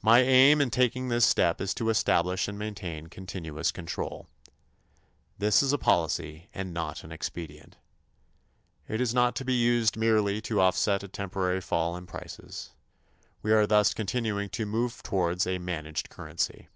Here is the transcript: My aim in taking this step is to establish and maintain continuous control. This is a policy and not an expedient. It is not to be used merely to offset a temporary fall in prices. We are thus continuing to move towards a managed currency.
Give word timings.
My 0.00 0.20
aim 0.20 0.60
in 0.60 0.70
taking 0.70 1.08
this 1.08 1.24
step 1.26 1.60
is 1.60 1.74
to 1.74 1.90
establish 1.90 2.46
and 2.46 2.56
maintain 2.56 3.08
continuous 3.08 3.72
control. 3.72 4.28
This 5.38 5.60
is 5.60 5.72
a 5.72 5.76
policy 5.76 6.48
and 6.54 6.72
not 6.72 7.02
an 7.02 7.10
expedient. 7.10 7.76
It 8.86 9.00
is 9.00 9.12
not 9.12 9.34
to 9.34 9.44
be 9.44 9.54
used 9.54 9.96
merely 9.96 10.40
to 10.42 10.60
offset 10.60 11.02
a 11.02 11.08
temporary 11.08 11.60
fall 11.60 11.96
in 11.96 12.06
prices. 12.06 12.70
We 13.42 13.50
are 13.50 13.66
thus 13.66 13.92
continuing 13.92 14.50
to 14.50 14.66
move 14.66 15.02
towards 15.02 15.48
a 15.48 15.58
managed 15.58 16.10
currency. 16.10 16.68